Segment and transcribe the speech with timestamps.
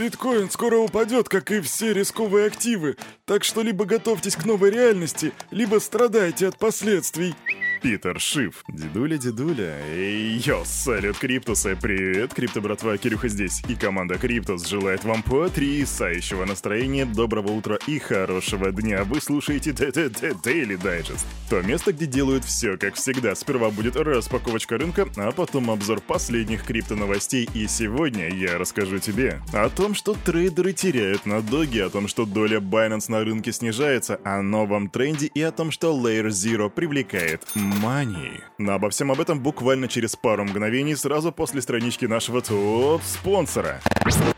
[0.00, 5.34] Биткоин скоро упадет, как и все рисковые активы, так что либо готовьтесь к новой реальности,
[5.50, 7.34] либо страдайте от последствий.
[7.82, 8.64] Питер Шиф.
[8.68, 9.74] Дедуля, дедуля.
[9.88, 11.76] Эй, йо, салют, Криптусы.
[11.80, 13.62] Привет, Крипто братва, Кирюха здесь.
[13.68, 19.04] И команда Криптус желает вам потрясающего настроения, доброго утра и хорошего дня.
[19.04, 21.24] Вы слушаете Daily Digest.
[21.48, 23.34] То место, где делают все, как всегда.
[23.34, 27.48] Сперва будет распаковочка рынка, а потом обзор последних крипто новостей.
[27.54, 32.26] И сегодня я расскажу тебе о том, что трейдеры теряют на доги, о том, что
[32.26, 37.42] доля Binance на рынке снижается, о новом тренде и о том, что Layer Zero привлекает
[37.70, 38.42] Money.
[38.58, 43.80] Но обо всем об этом буквально через пару мгновений сразу после странички нашего топ-спонсора.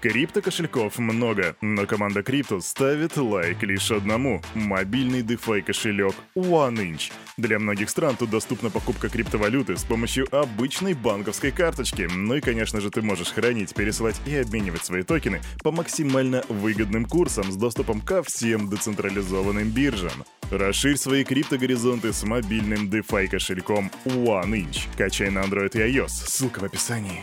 [0.01, 7.13] Крипто-кошельков много, но команда Crypto ставит лайк лишь одному– мобильный DeFi кошелек OneInch.
[7.37, 12.09] Для многих стран тут доступна покупка криптовалюты с помощью обычной банковской карточки.
[12.13, 17.05] Ну и, конечно же, ты можешь хранить, пересылать и обменивать свои токены по максимально выгодным
[17.05, 20.25] курсам с доступом ко всем децентрализованным биржам.
[20.53, 24.81] Расширь свои криптогоризонты с мобильным DeFi кошельком OneInch.
[24.99, 26.09] Качай на Android и iOS.
[26.09, 27.23] Ссылка в описании.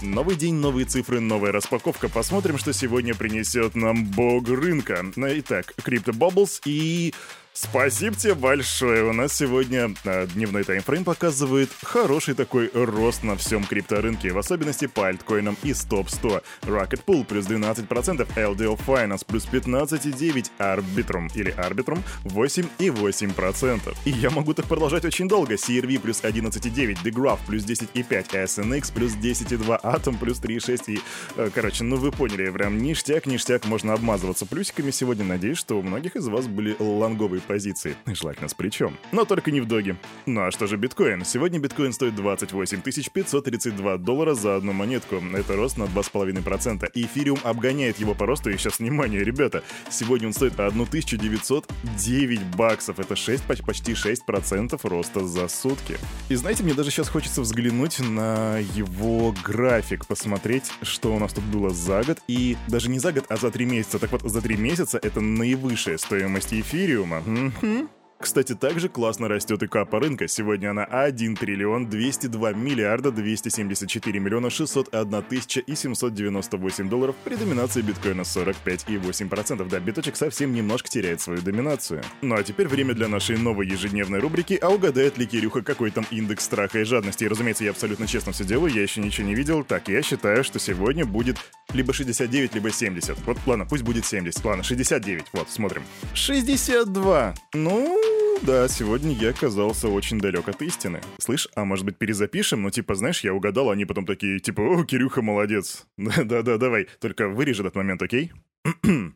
[0.00, 2.08] Новый день, новые цифры, новая распаковка.
[2.08, 5.04] Посмотрим, что сегодня принесет нам бог рынка.
[5.14, 7.12] Итак, Crypto и
[7.54, 9.04] Спасибо тебе большое.
[9.04, 14.86] У нас сегодня э, дневной таймфрейм показывает хороший такой рост на всем крипторынке, в особенности
[14.86, 16.42] по альткоинам и стоп-100.
[16.62, 23.96] Rocket Pool плюс 12%, LDO Finance плюс 15,9%, Arbitrum или Arbitrum 8,8%.
[24.06, 25.56] И я могу так продолжать очень долго.
[25.56, 30.90] CRV плюс 11,9%, The плюс 10,5%, SNX плюс 10,2%, Atom плюс 3,6%.
[30.90, 31.00] И,
[31.36, 35.26] э, короче, ну вы поняли, прям ништяк, ништяк, можно обмазываться плюсиками сегодня.
[35.26, 37.96] Надеюсь, что у многих из вас были лонговые позиции.
[38.06, 38.96] Желательно с плечом.
[39.12, 39.96] Но только не в доге.
[40.26, 41.24] Ну а что же биткоин?
[41.24, 45.22] Сегодня биткоин стоит 28 532 доллара за одну монетку.
[45.34, 46.90] Это рост на 2,5%.
[46.94, 48.50] Эфириум обгоняет его по росту.
[48.50, 52.98] И сейчас, внимание, ребята, сегодня он стоит 1909 баксов.
[52.98, 55.98] Это 6, почти 6% роста за сутки.
[56.28, 61.44] И знаете, мне даже сейчас хочется взглянуть на его график, посмотреть, что у нас тут
[61.44, 62.18] было за год.
[62.28, 63.98] И даже не за год, а за 3 месяца.
[63.98, 67.22] Так вот, за 3 месяца это наивысшая стоимость эфириума.
[67.34, 67.50] 嗯。
[67.50, 70.28] 哼 Кстати, также классно растет и капа рынка.
[70.28, 77.82] Сегодня она 1 триллион 202 миллиарда 274 миллиона 601 тысяча и 798 долларов при доминации
[77.82, 79.68] биткоина 45,8%.
[79.68, 82.04] Да, биточек совсем немножко теряет свою доминацию.
[82.22, 86.06] Ну а теперь время для нашей новой ежедневной рубрики «А угадает ли Кирюха какой там
[86.12, 89.34] индекс страха и жадности?» И, разумеется, я абсолютно честно все делаю, я еще ничего не
[89.34, 89.64] видел.
[89.64, 91.38] Так, я считаю, что сегодня будет
[91.74, 93.18] либо 69, либо 70.
[93.26, 94.44] Вот, ладно, пусть будет 70.
[94.44, 95.24] Ладно, 69.
[95.32, 95.82] Вот, смотрим.
[96.14, 97.34] 62.
[97.54, 98.11] Ну,
[98.44, 101.00] да, сегодня я оказался очень далек от истины.
[101.18, 102.62] Слышь, а может быть перезапишем?
[102.62, 105.86] Ну, типа, знаешь, я угадал, они потом такие, типа, о, Кирюха молодец.
[105.96, 106.88] Да-да-да, давай.
[107.00, 108.32] Только вырежи этот момент, окей?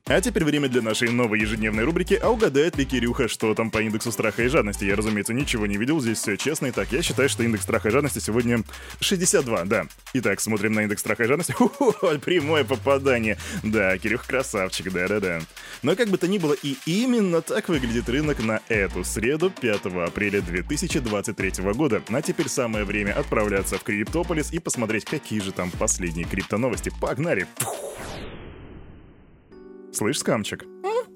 [0.07, 3.81] А теперь время для нашей новой ежедневной рубрики «А угадает ли Кирюха, что там по
[3.81, 6.71] индексу страха и жадности?» Я, разумеется, ничего не видел, здесь все честно.
[6.71, 8.63] Итак, я считаю, что индекс страха и жадности сегодня
[9.01, 9.87] 62, да.
[10.15, 11.53] Итак, смотрим на индекс страха и жадности.
[11.59, 13.39] Хо-хо, прямое попадание.
[13.63, 15.41] Да, Кирюха красавчик, да-да-да.
[15.83, 19.87] Но как бы то ни было, и именно так выглядит рынок на эту среду, 5
[20.07, 22.03] апреля 2023 года.
[22.09, 26.91] А теперь самое время отправляться в Криптополис и посмотреть, какие же там последние крипто-новости.
[27.01, 27.47] Погнали!
[27.59, 27.96] Фух.
[29.97, 30.67] Слышь, скамчик,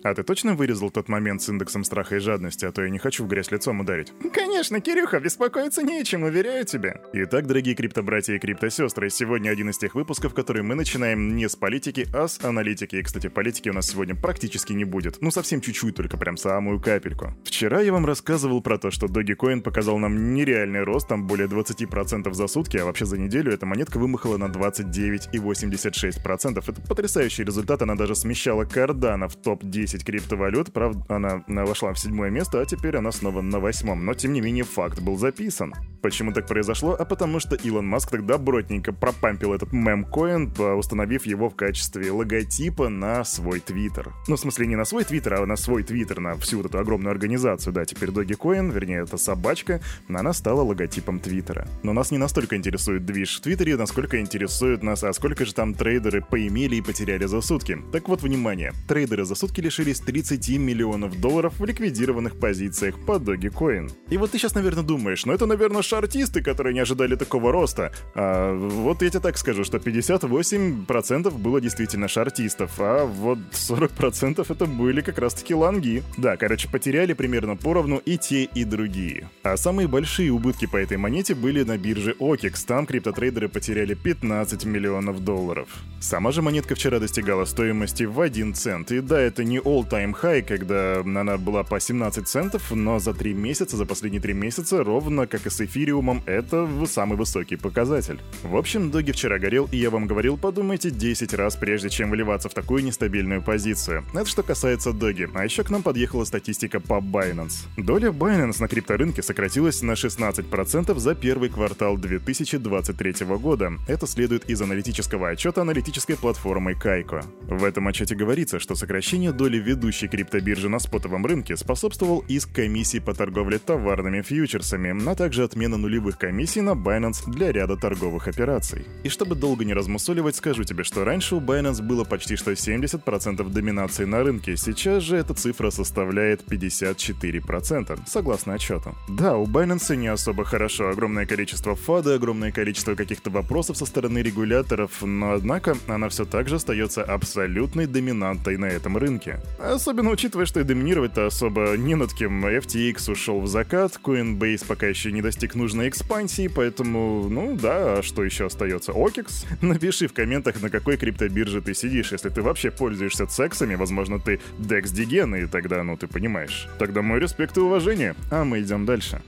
[0.03, 2.99] а ты точно вырезал тот момент с индексом страха и жадности, а то я не
[2.99, 4.13] хочу в грязь лицом ударить?
[4.33, 7.01] Конечно, Кирюха, беспокоиться нечем, уверяю тебя.
[7.13, 11.57] Итак, дорогие криптобратья и криптосестры, сегодня один из тех выпусков, который мы начинаем не с
[11.57, 12.97] политики, а с аналитики.
[12.97, 15.19] И, кстати, политики у нас сегодня практически не будет.
[15.21, 17.35] Ну, совсем чуть-чуть, только прям самую капельку.
[17.45, 22.33] Вчера я вам рассказывал про то, что Dogecoin показал нам нереальный рост, там более 20%
[22.33, 26.65] за сутки, а вообще за неделю эта монетка вымахала на 29,86%.
[26.67, 30.73] Это потрясающий результат, она даже смещала Cardano в топ-10 10 криптовалют.
[30.73, 34.05] Правда, она вошла в седьмое место, а теперь она снова на восьмом.
[34.05, 35.75] Но, тем не менее, факт был записан.
[36.03, 36.97] Почему так произошло?
[36.99, 42.89] А потому что Илон Маск тогда бротненько пропампил этот мемкоин, установив его в качестве логотипа
[42.89, 44.13] на свой твиттер.
[44.29, 46.79] Ну, в смысле, не на свой твиттер, а на свой твиттер, на всю вот эту
[46.79, 47.73] огромную организацию.
[47.73, 51.69] Да, теперь Dogecoin, вернее, это собачка, она стала логотипом твиттера.
[51.83, 55.75] Но нас не настолько интересует движ в твиттере, насколько интересует нас, а сколько же там
[55.75, 57.79] трейдеры поимели и потеряли за сутки.
[57.93, 63.13] Так вот, внимание, трейдеры за сутки лишились лишились 30 миллионов долларов в ликвидированных позициях по
[63.13, 63.91] Dogecoin.
[64.11, 67.93] И вот ты сейчас, наверное, думаешь, ну это, наверное, шартисты, которые не ожидали такого роста.
[68.15, 74.67] А вот я тебе так скажу, что 58% было действительно шартистов, а вот 40% это
[74.67, 76.03] были как раз-таки лонги.
[76.19, 79.31] Да, короче, потеряли примерно поровну и те, и другие.
[79.43, 84.65] А самые большие убытки по этой монете были на бирже OKEX, там криптотрейдеры потеряли 15
[84.65, 85.69] миллионов долларов.
[86.01, 90.43] Сама же монетка вчера достигала стоимости в 1 цент, и да, это не all-time high,
[90.43, 95.27] когда она была по 17 центов, но за 3 месяца, за последние 3 месяца, ровно
[95.27, 98.21] как и с эфириумом, это самый высокий показатель.
[98.43, 102.49] В общем, Доги вчера горел, и я вам говорил, подумайте 10 раз, прежде чем выливаться
[102.49, 104.05] в такую нестабильную позицию.
[104.13, 105.29] Это что касается Доги.
[105.35, 107.67] А еще к нам подъехала статистика по Binance.
[107.77, 113.73] Доля Binance на крипторынке сократилась на 16% за первый квартал 2023 года.
[113.87, 117.25] Это следует из аналитического отчета аналитической платформы Kaiko.
[117.43, 122.99] В этом отчете говорится, что сокращение доли ведущей криптобиржи на спотовом рынке способствовал иск комиссии
[122.99, 128.87] по торговле товарными фьючерсами, а также отмена нулевых комиссий на Binance для ряда торговых операций.
[129.05, 133.49] И чтобы долго не размусоливать, скажу тебе, что раньше у Binance было почти что 70%
[133.51, 138.95] доминации на рынке, сейчас же эта цифра составляет 54%, согласно отчету.
[139.09, 144.19] Да, у Binance не особо хорошо, огромное количество фада, огромное количество каких-то вопросов со стороны
[144.19, 149.41] регуляторов, но однако она все так же остается абсолютной доминантой на этом рынке.
[149.59, 152.45] Особенно учитывая, что и доминировать-то особо не над кем.
[152.45, 158.03] FTX ушел в закат, Coinbase пока еще не достиг нужной экспансии, поэтому, ну да, а
[158.03, 158.93] что еще остается?
[158.93, 159.47] OKEX?
[159.61, 162.13] Напиши в комментах, на какой криптобирже ты сидишь.
[162.13, 166.69] Если ты вообще пользуешься сексами, возможно, ты Dex Диген, и тогда, ну ты понимаешь.
[166.79, 168.15] Тогда мой респект и уважение.
[168.31, 169.23] А мы идем дальше.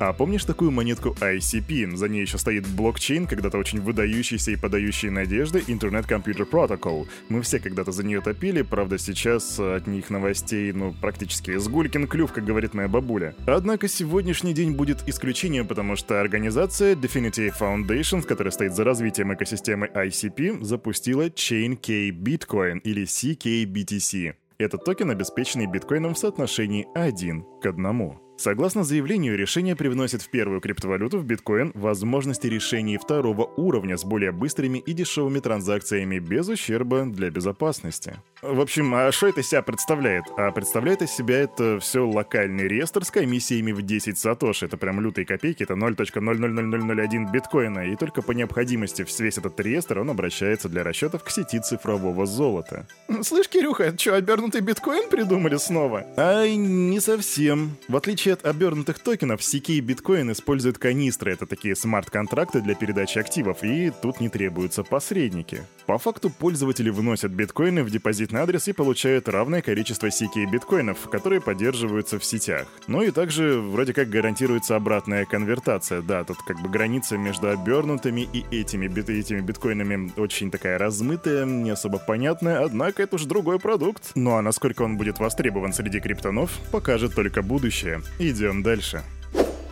[0.00, 1.96] А помнишь такую монетку ICP?
[1.96, 7.06] За ней еще стоит блокчейн, когда-то очень выдающийся и подающий надежды Internet Computer Protocol.
[7.28, 12.08] Мы все когда-то за нее топили, правда сейчас от них новостей, ну, практически с гулькин
[12.08, 13.34] клюв, как говорит моя бабуля.
[13.46, 19.86] Однако сегодняшний день будет исключением, потому что организация Definity Foundation, которая стоит за развитием экосистемы
[19.86, 24.34] ICP, запустила Chain K Bitcoin или CKBTC.
[24.58, 28.18] Этот токен, обеспеченный биткоином в соотношении 1 к 1.
[28.44, 34.32] Согласно заявлению, решение привносит в первую криптовалюту в биткоин возможности решений второго уровня с более
[34.32, 38.18] быстрыми и дешевыми транзакциями без ущерба для безопасности.
[38.42, 40.24] В общем, а что это себя представляет?
[40.36, 44.66] А представляет из себя это все локальный реестр с комиссиями в 10 сатоши.
[44.66, 47.86] Это прям лютые копейки, это 0.000001 биткоина.
[47.86, 52.86] И только по необходимости весь этот реестр он обращается для расчетов к сети цифрового золота.
[53.22, 56.04] Слышь, Кирюха, что, обернутый биткоин придумали снова?
[56.18, 57.78] Ай, не совсем.
[57.88, 63.18] В отличие от обернутых токенов, CK и биткоин используют канистры, это такие смарт-контракты для передачи
[63.18, 65.62] активов, и тут не требуются посредники.
[65.86, 71.40] По факту пользователи вносят биткоины в депозитный адрес и получают равное количество CK биткоинов, которые
[71.40, 72.66] поддерживаются в сетях.
[72.86, 76.02] Ну и также вроде как гарантируется обратная конвертация.
[76.02, 81.44] Да, тут как бы граница между обернутыми и этими, бит этими биткоинами очень такая размытая,
[81.44, 84.10] не особо понятная, однако это уж другой продукт.
[84.14, 88.02] Ну а насколько он будет востребован среди криптонов, покажет только будущее.
[88.18, 89.02] Идем дальше.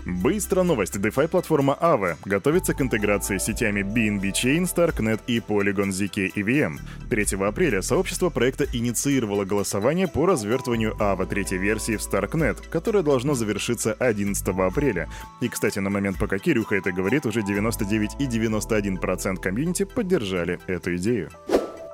[0.05, 0.97] Быстро новость.
[0.97, 6.81] DeFi платформа Aave готовится к интеграции с сетями BNB Chain, Starknet и Polygon ZK EVM.
[7.09, 13.35] 3 апреля сообщество проекта инициировало голосование по развертыванию Aave третьей версии в Starknet, которое должно
[13.35, 15.09] завершиться 11 апреля.
[15.41, 21.31] И, кстати, на момент, пока Кирюха это говорит, уже 99,91% комьюнити поддержали эту идею.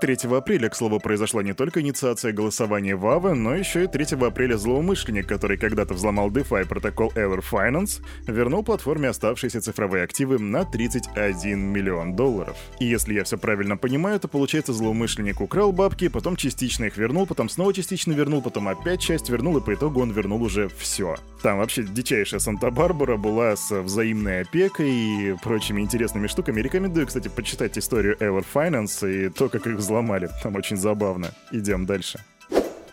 [0.01, 4.17] 3 апреля, к слову, произошла не только инициация голосования в АВА, но еще и 3
[4.27, 10.65] апреля злоумышленник, который когда-то взломал DeFi протокол Ever Finance, вернул платформе оставшиеся цифровые активы на
[10.65, 12.57] 31 миллион долларов.
[12.79, 17.27] И если я все правильно понимаю, то получается злоумышленник украл бабки, потом частично их вернул,
[17.27, 21.17] потом снова частично вернул, потом опять часть вернул, и по итогу он вернул уже все.
[21.43, 26.61] Там вообще дичайшая Санта-Барбара была с взаимной опекой и прочими интересными штуками.
[26.61, 30.29] Рекомендую, кстати, почитать историю Ever Finance и то, как их взломали.
[30.43, 31.31] Там очень забавно.
[31.53, 32.19] Идем дальше.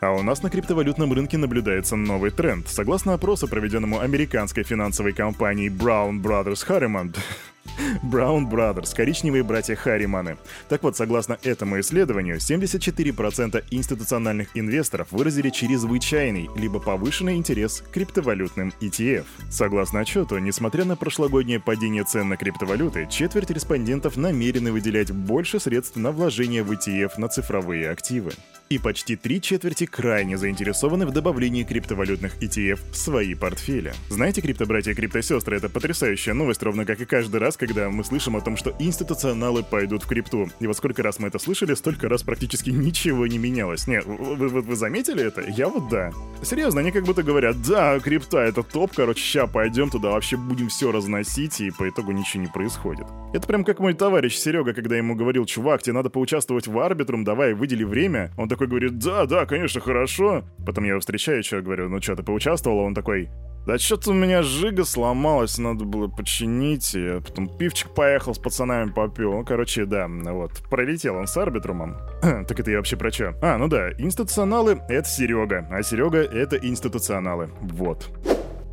[0.01, 2.67] А у нас на криптовалютном рынке наблюдается новый тренд.
[2.67, 7.15] Согласно опросу, проведенному американской финансовой компанией Brown Brothers Harriman,
[8.03, 10.37] Brown Brothers, коричневые братья Харриманы.
[10.69, 18.73] Так вот, согласно этому исследованию, 74% институциональных инвесторов выразили чрезвычайный либо повышенный интерес к криптовалютным
[18.81, 19.25] ETF.
[19.49, 25.95] Согласно отчету, несмотря на прошлогоднее падение цен на криптовалюты, четверть респондентов намерены выделять больше средств
[25.95, 28.31] на вложение в ETF на цифровые активы.
[28.67, 33.93] И почти три четверти крайне заинтересованы в добавлении криптовалютных ETF в свои портфели.
[34.09, 38.35] Знаете, криптобратья и криптосестры, это потрясающая новость, ровно как и каждый раз, когда мы слышим
[38.35, 40.49] о том, что институционалы пойдут в крипту.
[40.59, 43.87] И вот сколько раз мы это слышали, столько раз практически ничего не менялось.
[43.87, 45.41] Не, вы, вы, вы заметили это?
[45.41, 46.11] Я вот да.
[46.41, 50.69] Серьезно, они как будто говорят, да, крипта это топ, короче, ща пойдем туда, вообще будем
[50.69, 53.07] все разносить, и по итогу ничего не происходит.
[53.33, 57.23] Это прям как мой товарищ Серега, когда ему говорил, чувак, тебе надо поучаствовать в Арбитрум,
[57.23, 58.31] давай, выдели время.
[58.37, 60.43] Он такой говорит, да, да, конечно, хорошо.
[60.65, 62.79] Потом я его встречаю, что говорю, ну что, ты поучаствовал?
[62.79, 63.29] Он такой,
[63.65, 66.93] да что-то у меня жига сломалась, надо было починить.
[66.93, 69.33] Я потом пивчик поехал с пацанами попил.
[69.33, 70.51] Ну, короче, да, вот.
[70.69, 71.97] Пролетел он с арбитрумом.
[72.21, 73.35] так это я вообще про что?
[73.41, 77.49] А, ну да, институционалы— это Серега, а Серега— это институционалы.
[77.61, 78.11] Вот.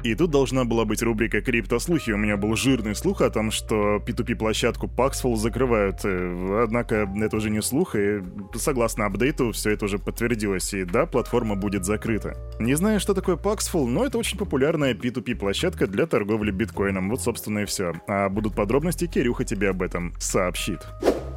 [0.02, 2.10] И тут должна была быть рубрика «Криптослухи».
[2.10, 6.00] У меня был жирный слух о том, что P2P-площадку Paxful закрывают.
[6.04, 8.20] Э, однако это уже не слух, и
[8.56, 10.74] согласно апдейту все это уже подтвердилось.
[10.74, 12.36] И да, платформа будет закрыта.
[12.58, 17.08] Не знаю, что такое Paxful, но это очень популярная P2P-площадка для торговли биткоином.
[17.08, 17.92] Вот, собственно, и все.
[18.08, 20.80] А будут подробности, Кирюха тебе об этом сообщит.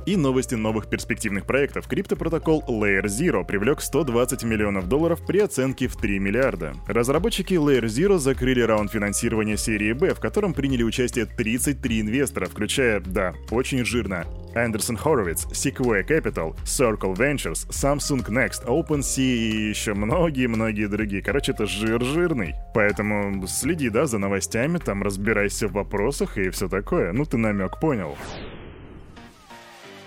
[0.06, 1.88] И новости новых перспективных проектов.
[1.88, 6.74] Криптопротокол Layer Zero привлек 120 миллионов долларов при оценке в 3 миллиарда.
[6.88, 13.00] Разработчики Layer Zero закрыли раунд финансирования серии B, в котором приняли участие 33 инвестора, включая,
[13.00, 20.88] да, очень жирно, Andreessen Horowitz, Sequoia Capital, Circle Ventures, Samsung Next, OpenSea и еще многие-многие
[20.88, 21.24] другие.
[21.24, 22.54] Короче, это жир жирный.
[22.76, 27.12] Поэтому следи, да, за новостями, там разбирайся в вопросах и все такое.
[27.12, 28.16] Ну ты намек понял.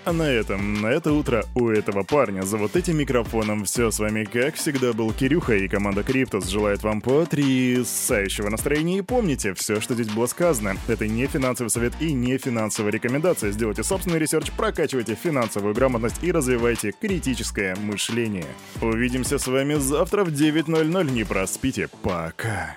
[0.05, 3.90] А на этом, на это утро у этого парня за вот этим микрофоном все.
[3.90, 8.99] С вами, как всегда, был Кирюха и команда Криптус желает вам потрясающего настроения.
[8.99, 13.50] И помните, все, что здесь было сказано, это не финансовый совет и не финансовая рекомендация.
[13.50, 18.47] Сделайте собственный research, прокачивайте финансовую грамотность и развивайте критическое мышление.
[18.81, 21.11] Увидимся с вами завтра в 9.00.
[21.11, 21.88] Не проспите.
[22.02, 22.76] Пока.